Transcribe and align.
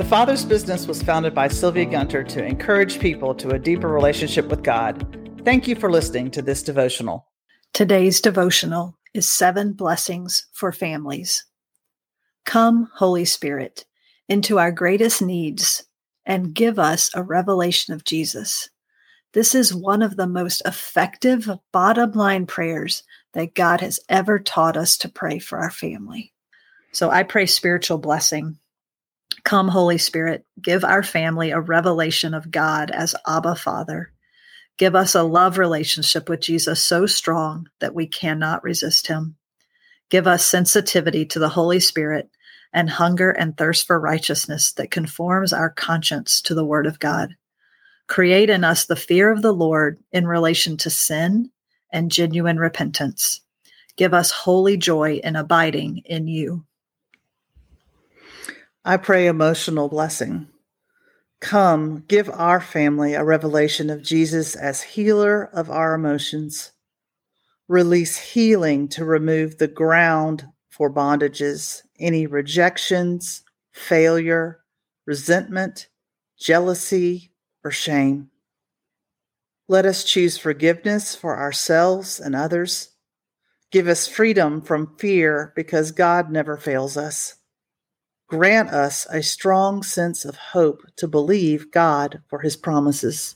The 0.00 0.06
Father's 0.06 0.46
Business 0.46 0.86
was 0.86 1.02
founded 1.02 1.34
by 1.34 1.48
Sylvia 1.48 1.84
Gunter 1.84 2.24
to 2.24 2.42
encourage 2.42 2.98
people 3.00 3.34
to 3.34 3.50
a 3.50 3.58
deeper 3.58 3.88
relationship 3.88 4.48
with 4.48 4.62
God. 4.62 5.06
Thank 5.44 5.68
you 5.68 5.76
for 5.76 5.90
listening 5.90 6.30
to 6.30 6.40
this 6.40 6.62
devotional. 6.62 7.26
Today's 7.74 8.22
devotional 8.22 8.96
is 9.12 9.28
Seven 9.28 9.74
Blessings 9.74 10.46
for 10.54 10.72
Families. 10.72 11.44
Come, 12.46 12.88
Holy 12.94 13.26
Spirit, 13.26 13.84
into 14.26 14.58
our 14.58 14.72
greatest 14.72 15.20
needs 15.20 15.84
and 16.24 16.54
give 16.54 16.78
us 16.78 17.10
a 17.12 17.22
revelation 17.22 17.92
of 17.92 18.02
Jesus. 18.02 18.70
This 19.34 19.54
is 19.54 19.74
one 19.74 20.00
of 20.00 20.16
the 20.16 20.26
most 20.26 20.62
effective 20.64 21.46
bottom 21.72 22.12
line 22.12 22.46
prayers 22.46 23.02
that 23.34 23.54
God 23.54 23.82
has 23.82 24.00
ever 24.08 24.38
taught 24.38 24.78
us 24.78 24.96
to 24.96 25.10
pray 25.10 25.38
for 25.38 25.58
our 25.58 25.70
family. 25.70 26.32
So 26.90 27.10
I 27.10 27.22
pray 27.22 27.44
spiritual 27.44 27.98
blessing. 27.98 28.56
Come, 29.50 29.66
Holy 29.66 29.98
Spirit, 29.98 30.46
give 30.62 30.84
our 30.84 31.02
family 31.02 31.50
a 31.50 31.58
revelation 31.58 32.34
of 32.34 32.52
God 32.52 32.92
as 32.92 33.16
Abba 33.26 33.56
Father. 33.56 34.12
Give 34.78 34.94
us 34.94 35.16
a 35.16 35.24
love 35.24 35.58
relationship 35.58 36.28
with 36.28 36.40
Jesus 36.40 36.80
so 36.80 37.04
strong 37.04 37.68
that 37.80 37.92
we 37.92 38.06
cannot 38.06 38.62
resist 38.62 39.08
him. 39.08 39.34
Give 40.08 40.28
us 40.28 40.46
sensitivity 40.46 41.26
to 41.26 41.40
the 41.40 41.48
Holy 41.48 41.80
Spirit 41.80 42.30
and 42.72 42.88
hunger 42.88 43.32
and 43.32 43.56
thirst 43.56 43.88
for 43.88 43.98
righteousness 43.98 44.70
that 44.74 44.92
conforms 44.92 45.52
our 45.52 45.70
conscience 45.70 46.40
to 46.42 46.54
the 46.54 46.64
Word 46.64 46.86
of 46.86 47.00
God. 47.00 47.34
Create 48.06 48.50
in 48.50 48.62
us 48.62 48.86
the 48.86 48.94
fear 48.94 49.32
of 49.32 49.42
the 49.42 49.52
Lord 49.52 49.98
in 50.12 50.28
relation 50.28 50.76
to 50.76 50.90
sin 50.90 51.50
and 51.92 52.12
genuine 52.12 52.60
repentance. 52.60 53.40
Give 53.96 54.14
us 54.14 54.30
holy 54.30 54.76
joy 54.76 55.14
in 55.24 55.34
abiding 55.34 56.02
in 56.04 56.28
you. 56.28 56.64
I 58.90 58.96
pray 58.96 59.28
emotional 59.28 59.88
blessing. 59.88 60.48
Come, 61.40 62.02
give 62.08 62.28
our 62.28 62.60
family 62.60 63.14
a 63.14 63.22
revelation 63.22 63.88
of 63.88 64.02
Jesus 64.02 64.56
as 64.56 64.82
healer 64.82 65.44
of 65.52 65.70
our 65.70 65.94
emotions. 65.94 66.72
Release 67.68 68.16
healing 68.16 68.88
to 68.88 69.04
remove 69.04 69.58
the 69.58 69.68
ground 69.68 70.48
for 70.70 70.92
bondages, 70.92 71.82
any 72.00 72.26
rejections, 72.26 73.44
failure, 73.70 74.58
resentment, 75.06 75.86
jealousy, 76.36 77.30
or 77.62 77.70
shame. 77.70 78.28
Let 79.68 79.86
us 79.86 80.02
choose 80.02 80.36
forgiveness 80.36 81.14
for 81.14 81.38
ourselves 81.38 82.18
and 82.18 82.34
others. 82.34 82.88
Give 83.70 83.86
us 83.86 84.08
freedom 84.08 84.60
from 84.60 84.96
fear 84.96 85.52
because 85.54 85.92
God 85.92 86.32
never 86.32 86.56
fails 86.56 86.96
us. 86.96 87.36
Grant 88.30 88.70
us 88.70 89.08
a 89.10 89.24
strong 89.24 89.82
sense 89.82 90.24
of 90.24 90.36
hope 90.36 90.84
to 90.94 91.08
believe 91.08 91.72
God 91.72 92.22
for 92.28 92.38
his 92.38 92.56
promises. 92.56 93.34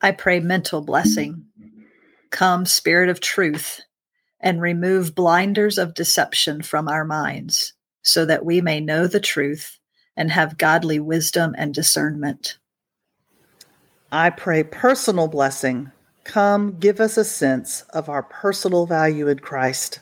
I 0.00 0.10
pray 0.12 0.40
mental 0.40 0.80
blessing. 0.80 1.44
Come, 2.30 2.64
Spirit 2.64 3.10
of 3.10 3.20
truth, 3.20 3.82
and 4.40 4.58
remove 4.58 5.14
blinders 5.14 5.76
of 5.76 5.92
deception 5.92 6.62
from 6.62 6.88
our 6.88 7.04
minds, 7.04 7.74
so 8.00 8.24
that 8.24 8.46
we 8.46 8.62
may 8.62 8.80
know 8.80 9.06
the 9.06 9.20
truth 9.20 9.78
and 10.16 10.30
have 10.30 10.56
godly 10.56 10.98
wisdom 10.98 11.54
and 11.58 11.74
discernment. 11.74 12.56
I 14.10 14.30
pray 14.30 14.62
personal 14.62 15.28
blessing. 15.28 15.92
Come, 16.24 16.78
give 16.78 17.00
us 17.00 17.18
a 17.18 17.24
sense 17.24 17.82
of 17.90 18.08
our 18.08 18.22
personal 18.22 18.86
value 18.86 19.28
in 19.28 19.40
Christ. 19.40 20.00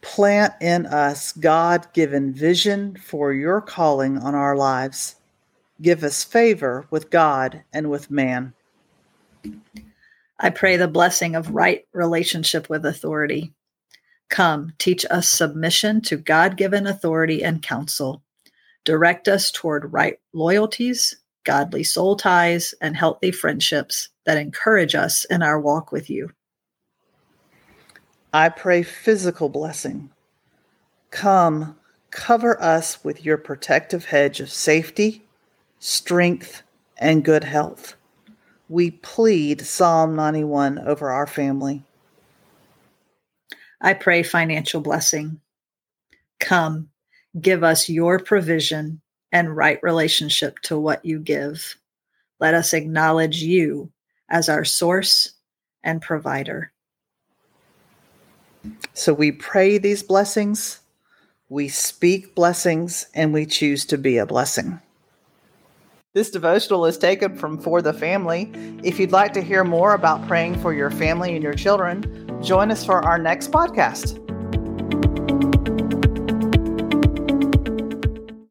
Plant 0.00 0.54
in 0.60 0.86
us 0.86 1.32
God 1.32 1.92
given 1.92 2.32
vision 2.32 2.96
for 2.96 3.32
your 3.32 3.60
calling 3.60 4.18
on 4.18 4.34
our 4.34 4.56
lives. 4.56 5.16
Give 5.82 6.02
us 6.04 6.24
favor 6.24 6.86
with 6.90 7.10
God 7.10 7.62
and 7.72 7.90
with 7.90 8.10
man. 8.10 8.52
I 10.40 10.50
pray 10.50 10.76
the 10.76 10.88
blessing 10.88 11.34
of 11.34 11.54
right 11.54 11.84
relationship 11.92 12.68
with 12.68 12.86
authority. 12.86 13.52
Come, 14.28 14.72
teach 14.78 15.04
us 15.10 15.28
submission 15.28 16.00
to 16.02 16.16
God 16.16 16.56
given 16.56 16.86
authority 16.86 17.42
and 17.42 17.62
counsel. 17.62 18.22
Direct 18.84 19.26
us 19.26 19.50
toward 19.50 19.92
right 19.92 20.18
loyalties, 20.32 21.16
godly 21.44 21.82
soul 21.82 22.14
ties, 22.14 22.74
and 22.80 22.96
healthy 22.96 23.30
friendships 23.30 24.10
that 24.26 24.38
encourage 24.38 24.94
us 24.94 25.24
in 25.24 25.42
our 25.42 25.60
walk 25.60 25.92
with 25.92 26.08
you. 26.08 26.30
I 28.32 28.50
pray 28.50 28.82
physical 28.82 29.48
blessing. 29.48 30.10
Come, 31.10 31.76
cover 32.10 32.60
us 32.62 33.02
with 33.02 33.24
your 33.24 33.38
protective 33.38 34.04
hedge 34.04 34.40
of 34.40 34.50
safety, 34.50 35.24
strength, 35.78 36.62
and 36.98 37.24
good 37.24 37.44
health. 37.44 37.94
We 38.68 38.90
plead 38.90 39.62
Psalm 39.62 40.14
91 40.14 40.78
over 40.80 41.10
our 41.10 41.26
family. 41.26 41.82
I 43.80 43.94
pray 43.94 44.22
financial 44.22 44.82
blessing. 44.82 45.40
Come, 46.38 46.90
give 47.40 47.64
us 47.64 47.88
your 47.88 48.18
provision 48.18 49.00
and 49.32 49.56
right 49.56 49.78
relationship 49.82 50.58
to 50.60 50.78
what 50.78 51.02
you 51.04 51.18
give. 51.18 51.76
Let 52.40 52.52
us 52.54 52.74
acknowledge 52.74 53.42
you 53.42 53.90
as 54.28 54.50
our 54.50 54.64
source 54.64 55.32
and 55.82 56.02
provider. 56.02 56.72
So 58.94 59.12
we 59.12 59.32
pray 59.32 59.78
these 59.78 60.02
blessings, 60.02 60.80
we 61.48 61.68
speak 61.68 62.34
blessings, 62.34 63.06
and 63.14 63.32
we 63.32 63.46
choose 63.46 63.84
to 63.86 63.98
be 63.98 64.18
a 64.18 64.26
blessing. 64.26 64.80
This 66.14 66.30
devotional 66.30 66.86
is 66.86 66.98
taken 66.98 67.36
from 67.36 67.58
For 67.58 67.80
the 67.80 67.92
Family. 67.92 68.50
If 68.82 68.98
you'd 68.98 69.12
like 69.12 69.32
to 69.34 69.42
hear 69.42 69.62
more 69.62 69.94
about 69.94 70.26
praying 70.26 70.58
for 70.58 70.72
your 70.72 70.90
family 70.90 71.34
and 71.34 71.42
your 71.42 71.54
children, 71.54 72.40
join 72.42 72.70
us 72.70 72.84
for 72.84 73.04
our 73.04 73.18
next 73.18 73.52
podcast. 73.52 74.27